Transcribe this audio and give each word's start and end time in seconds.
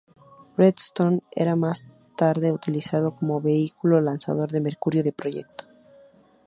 Redstone 0.57 1.21
Era 1.35 1.55
más 1.55 1.85
tarde 2.17 2.51
utilizado 2.51 3.15
como 3.15 3.39
vehículo 3.39 4.01
lanzador 4.01 4.49
en 4.55 4.63
Mercurio 4.63 5.03
de 5.03 5.13
Proyecto. 5.13 5.65